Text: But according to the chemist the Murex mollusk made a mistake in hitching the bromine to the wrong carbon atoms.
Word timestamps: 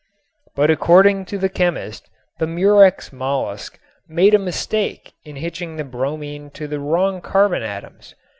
But 0.55 0.71
according 0.71 1.25
to 1.25 1.37
the 1.37 1.47
chemist 1.47 2.09
the 2.39 2.47
Murex 2.47 3.13
mollusk 3.13 3.79
made 4.07 4.33
a 4.33 4.39
mistake 4.39 5.13
in 5.23 5.35
hitching 5.35 5.75
the 5.75 5.83
bromine 5.83 6.49
to 6.55 6.67
the 6.67 6.79
wrong 6.79 7.21
carbon 7.21 7.61
atoms. 7.61 8.15